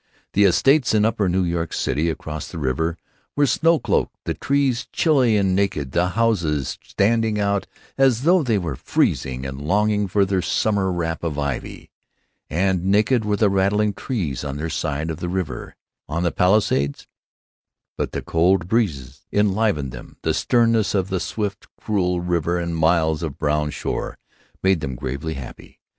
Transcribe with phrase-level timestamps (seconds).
[0.33, 2.97] The estates in upper New York City, across the river,
[3.35, 7.67] were snow cloaked, the trees chilly and naked, the houses standing out
[7.99, 11.91] as though they were freezing and longing for their summer wrap of ivy.
[12.49, 15.75] And naked were the rattling trees on their side of the river,
[16.09, 17.05] on the Palisades.
[17.95, 23.21] But the cold breeze enlivened them, the sternness of the swift, cruel river and miles
[23.21, 24.17] of brown shore
[24.63, 25.79] made them gravely happy.